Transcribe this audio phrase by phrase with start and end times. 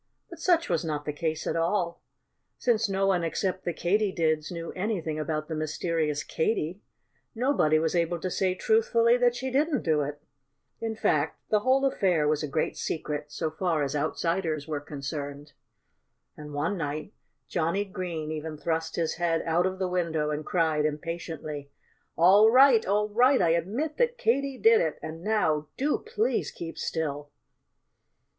[0.31, 2.01] But such was not the case at all.
[2.57, 6.81] Since no one except the Katydids knew anything about the mysterious Katy,
[7.35, 10.19] nobody was able to say truthfully that she didn't do it.
[10.79, 15.53] In fact, the whole affair was a great secret, so far as outsiders were concerned.
[16.35, 17.13] And one night
[17.47, 21.69] Johnnie Green even thrust his head out of the window and cried impatiently:
[22.15, 22.83] "All right!
[22.87, 23.39] All right!
[23.39, 24.97] I admit that Katy did it.
[25.03, 27.29] And now do please keep still!"